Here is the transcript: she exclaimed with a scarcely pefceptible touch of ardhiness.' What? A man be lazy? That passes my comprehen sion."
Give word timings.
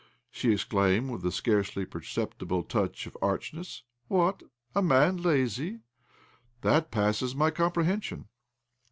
she 0.31 0.51
exclaimed 0.51 1.11
with 1.11 1.23
a 1.23 1.31
scarcely 1.31 1.85
pefceptible 1.85 2.67
touch 2.67 3.05
of 3.05 3.15
ardhiness.' 3.21 3.83
What? 4.07 4.41
A 4.73 4.81
man 4.81 5.17
be 5.17 5.21
lazy? 5.21 5.81
That 6.61 6.89
passes 6.89 7.35
my 7.35 7.51
comprehen 7.51 8.01
sion." 8.01 8.27